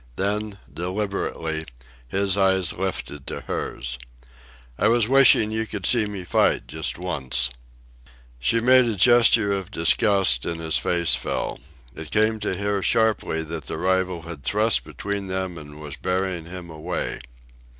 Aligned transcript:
Then, 0.15 0.57
deliberately, 0.73 1.63
his 2.07 2.35
eyes 2.35 2.73
lifted 2.73 3.27
to 3.27 3.41
hers. 3.41 3.99
"I 4.75 4.87
was 4.87 5.07
wishing 5.07 5.51
you 5.51 5.67
could 5.67 5.85
see 5.85 6.07
me 6.07 6.23
fight 6.23 6.65
just 6.65 6.97
once." 6.97 7.51
She 8.39 8.59
made 8.61 8.85
a 8.85 8.95
gesture 8.95 9.51
of 9.53 9.69
disgust, 9.69 10.43
and 10.43 10.59
his 10.59 10.77
face 10.79 11.13
fell. 11.13 11.59
It 11.95 12.09
came 12.09 12.39
to 12.39 12.55
her 12.55 12.81
sharply 12.81 13.43
that 13.43 13.65
the 13.65 13.77
rival 13.77 14.23
had 14.23 14.43
thrust 14.43 14.83
between 14.85 15.29
and 15.29 15.79
was 15.79 15.97
bearing 15.97 16.45
him 16.45 16.71
away. 16.71 17.19